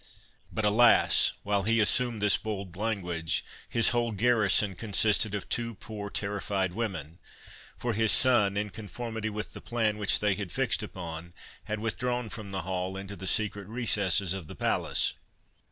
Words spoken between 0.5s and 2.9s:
But, alas! while he assumed this bold